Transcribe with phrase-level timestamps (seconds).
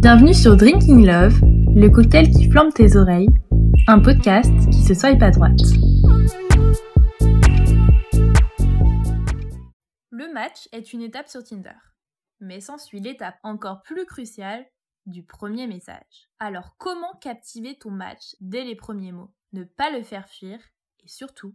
[0.00, 1.40] Bienvenue sur Drinking Love,
[1.76, 3.28] le cocktail qui flambe tes oreilles,
[3.86, 5.60] un podcast qui se swipe à droite.
[10.10, 11.76] Le match est une étape sur Tinder,
[12.40, 14.64] mais s'ensuit l'étape encore plus cruciale
[15.04, 16.30] du premier message.
[16.38, 20.58] Alors comment captiver ton match dès les premiers mots Ne pas le faire fuir
[21.04, 21.54] et surtout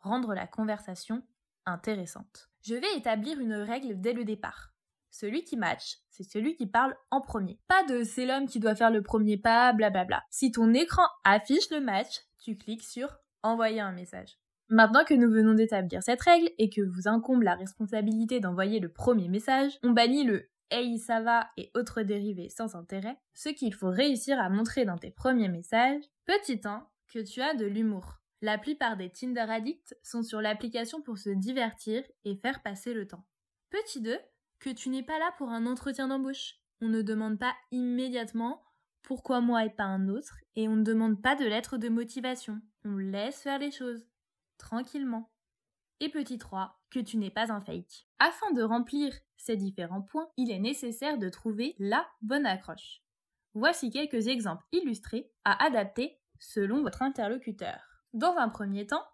[0.00, 1.22] rendre la conversation
[1.66, 2.48] intéressante?
[2.62, 4.73] Je vais établir une règle dès le départ.
[5.14, 7.60] Celui qui match, c'est celui qui parle en premier.
[7.68, 10.24] Pas de c'est l'homme qui doit faire le premier pas, blablabla.
[10.28, 14.40] Si ton écran affiche le match, tu cliques sur envoyer un message.
[14.70, 18.88] Maintenant que nous venons d'établir cette règle et que vous incombe la responsabilité d'envoyer le
[18.88, 23.72] premier message, on bannit le Hey ça va et autres dérivés sans intérêt, ce qu'il
[23.72, 28.18] faut réussir à montrer dans tes premiers messages, petit 1, que tu as de l'humour.
[28.42, 33.06] La plupart des Tinder addicts sont sur l'application pour se divertir et faire passer le
[33.06, 33.24] temps.
[33.70, 34.18] Petit 2,
[34.58, 36.56] que tu n'es pas là pour un entretien d'embauche.
[36.80, 38.62] On ne demande pas immédiatement
[39.02, 42.60] pourquoi moi et pas un autre, et on ne demande pas de lettre de motivation.
[42.84, 44.06] On laisse faire les choses,
[44.56, 45.30] tranquillement.
[46.00, 48.06] Et petit 3, que tu n'es pas un fake.
[48.18, 53.02] Afin de remplir ces différents points, il est nécessaire de trouver la bonne accroche.
[53.52, 57.78] Voici quelques exemples illustrés à adapter selon votre interlocuteur.
[58.12, 59.04] Dans un premier temps,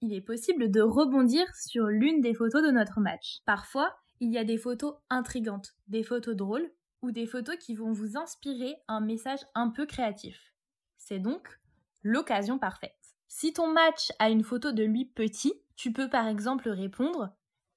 [0.00, 3.40] il est possible de rebondir sur l'une des photos de notre match.
[3.46, 6.72] Parfois, il y a des photos intrigantes, des photos drôles
[7.02, 10.54] ou des photos qui vont vous inspirer un message un peu créatif.
[10.96, 11.60] C'est donc
[12.02, 12.96] l'occasion parfaite.
[13.28, 17.34] Si ton match a une photo de lui petit, tu peux par exemple répondre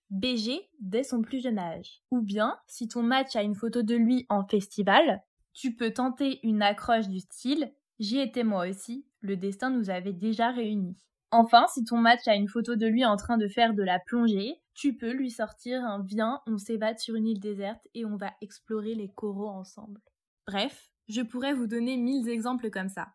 [0.10, 2.02] BG dès son plus jeune âge.
[2.12, 6.40] Ou bien, si ton match a une photo de lui en festival, tu peux tenter
[6.44, 10.96] une accroche du style J'y étais moi aussi, le destin nous avait déjà réunis.
[11.32, 14.00] Enfin, si ton match a une photo de lui en train de faire de la
[14.00, 18.16] plongée, tu peux lui sortir un viens, on s'évade sur une île déserte et on
[18.16, 20.02] va explorer les coraux ensemble.
[20.48, 23.10] Bref, je pourrais vous donner mille exemples comme ça.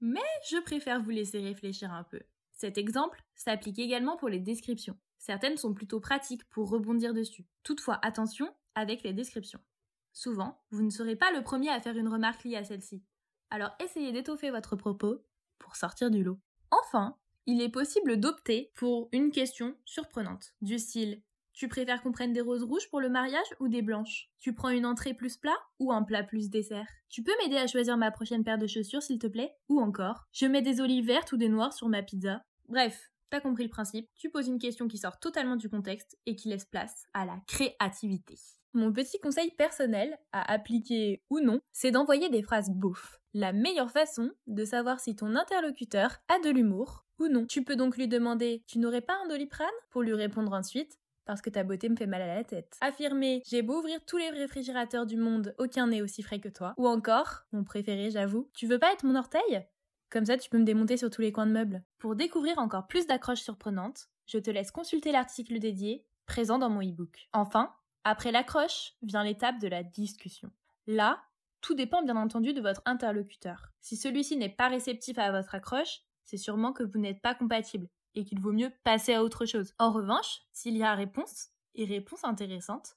[0.00, 2.20] Mais je préfère vous laisser réfléchir un peu.
[2.52, 4.96] Cet exemple s'applique également pour les descriptions.
[5.18, 7.46] Certaines sont plutôt pratiques pour rebondir dessus.
[7.62, 9.60] Toutefois, attention avec les descriptions.
[10.12, 13.02] Souvent, vous ne serez pas le premier à faire une remarque liée à celle-ci.
[13.50, 15.24] Alors essayez d'étoffer votre propos
[15.58, 16.38] pour sortir du lot.
[16.70, 21.22] Enfin, il est possible d'opter pour une question surprenante, du style
[21.60, 24.30] tu préfères qu'on prenne des roses rouges pour le mariage ou des blanches?
[24.38, 26.86] Tu prends une entrée plus plat ou un plat plus dessert?
[27.10, 29.54] Tu peux m'aider à choisir ma prochaine paire de chaussures s'il te plaît?
[29.68, 32.42] Ou encore, je mets des olives vertes ou des noires sur ma pizza.
[32.68, 36.34] Bref, t'as compris le principe, tu poses une question qui sort totalement du contexte et
[36.34, 38.38] qui laisse place à la créativité.
[38.72, 43.20] Mon petit conseil personnel, à appliquer ou non, c'est d'envoyer des phrases bouffes.
[43.34, 47.46] La meilleure façon de savoir si ton interlocuteur a de l'humour ou non.
[47.46, 49.66] Tu peux donc lui demander Tu n'aurais pas un doliprane?
[49.90, 52.76] pour lui répondre ensuite parce que ta beauté me fait mal à la tête.
[52.80, 56.74] Affirmer J'ai beau ouvrir tous les réfrigérateurs du monde, aucun n'est aussi frais que toi.
[56.76, 59.64] Ou encore, mon préféré j'avoue, Tu veux pas être mon orteil?
[60.10, 61.82] Comme ça tu peux me démonter sur tous les coins de meubles.
[61.98, 66.80] Pour découvrir encore plus d'accroches surprenantes, je te laisse consulter l'article dédié présent dans mon
[66.80, 67.28] e-book.
[67.32, 67.72] Enfin,
[68.04, 70.50] après l'accroche vient l'étape de la discussion.
[70.86, 71.22] Là,
[71.60, 73.68] tout dépend bien entendu de votre interlocuteur.
[73.80, 77.88] Si celui-ci n'est pas réceptif à votre accroche, c'est sûrement que vous n'êtes pas compatible
[78.14, 79.74] et qu'il vaut mieux passer à autre chose.
[79.78, 82.96] En revanche, s'il y a réponse, et réponse intéressante,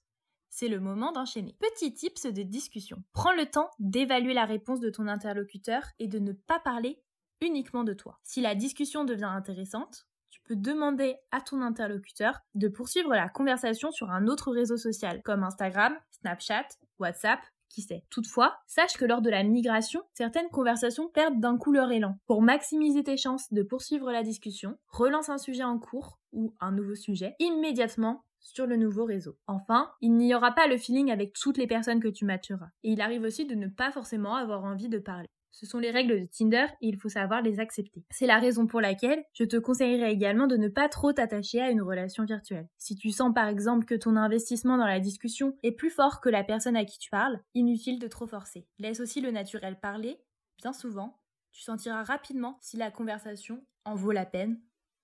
[0.50, 1.56] c'est le moment d'enchaîner.
[1.60, 3.04] Petit tips de discussion.
[3.14, 7.04] Prends le temps d'évaluer la réponse de ton interlocuteur et de ne pas parler
[7.42, 8.20] uniquement de toi.
[8.24, 13.92] Si la discussion devient intéressante, tu peux demander à ton interlocuteur de poursuivre la conversation
[13.92, 16.66] sur un autre réseau social comme Instagram, Snapchat,
[16.98, 17.40] WhatsApp
[17.70, 18.04] qui sait.
[18.10, 22.18] Toutefois, sache que lors de la migration, certaines conversations perdent d'un coup leur élan.
[22.26, 26.72] Pour maximiser tes chances de poursuivre la discussion, relance un sujet en cours ou un
[26.72, 29.38] nouveau sujet immédiatement sur le nouveau réseau.
[29.46, 32.70] Enfin, il n'y aura pas le feeling avec toutes les personnes que tu matcheras.
[32.82, 35.30] Et il arrive aussi de ne pas forcément avoir envie de parler.
[35.54, 38.04] Ce sont les règles de Tinder et il faut savoir les accepter.
[38.10, 41.70] C'est la raison pour laquelle je te conseillerais également de ne pas trop t'attacher à
[41.70, 42.68] une relation virtuelle.
[42.80, 46.30] Si tu sens par exemple que ton investissement dans la discussion est plus fort que
[46.30, 48.66] la personne à qui tu parles, inutile de trop forcer.
[48.80, 50.18] Laisse aussi le naturel parler.
[50.58, 51.20] Bien souvent,
[51.52, 54.60] tu sentiras rapidement si la conversation en vaut la peine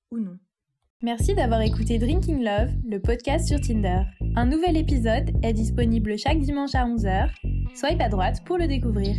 [0.09, 0.39] ou non.
[1.03, 4.01] Merci d'avoir écouté Drinking Love, le podcast sur Tinder.
[4.35, 7.29] Un nouvel épisode est disponible chaque dimanche à 11h.
[7.75, 9.15] Sois à droite pour le découvrir.